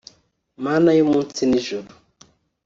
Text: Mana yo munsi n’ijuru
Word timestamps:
Mana 0.63 0.89
yo 0.97 1.03
munsi 1.11 1.41
n’ijuru 1.49 1.89